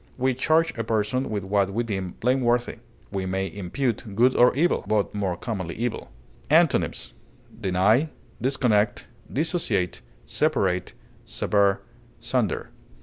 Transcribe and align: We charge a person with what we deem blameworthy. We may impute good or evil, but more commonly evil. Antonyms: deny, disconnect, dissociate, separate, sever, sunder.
We 0.17 0.33
charge 0.33 0.75
a 0.79 0.83
person 0.83 1.29
with 1.29 1.43
what 1.43 1.71
we 1.71 1.83
deem 1.83 2.13
blameworthy. 2.19 2.77
We 3.11 3.27
may 3.27 3.45
impute 3.55 4.15
good 4.15 4.35
or 4.35 4.51
evil, 4.55 4.83
but 4.87 5.13
more 5.13 5.37
commonly 5.37 5.75
evil. 5.75 6.09
Antonyms: 6.49 7.13
deny, 7.61 8.09
disconnect, 8.41 9.05
dissociate, 9.31 10.01
separate, 10.25 10.93
sever, 11.23 11.83
sunder. 12.19 12.71